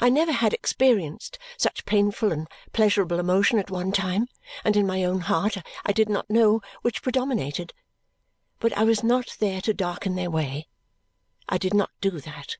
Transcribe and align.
I 0.00 0.08
never 0.08 0.32
had 0.32 0.54
experienced 0.54 1.38
such 1.58 1.84
painful 1.84 2.32
and 2.32 2.48
pleasurable 2.72 3.18
emotion 3.20 3.58
at 3.58 3.70
one 3.70 3.92
time, 3.92 4.28
and 4.64 4.78
in 4.78 4.86
my 4.86 5.04
own 5.04 5.20
heart 5.20 5.58
I 5.84 5.92
did 5.92 6.08
not 6.08 6.30
know 6.30 6.62
which 6.80 7.02
predominated. 7.02 7.74
But 8.60 8.72
I 8.78 8.84
was 8.84 9.04
not 9.04 9.36
there 9.40 9.60
to 9.60 9.74
darken 9.74 10.14
their 10.14 10.30
way; 10.30 10.68
I 11.50 11.58
did 11.58 11.74
not 11.74 11.90
do 12.00 12.18
that. 12.20 12.56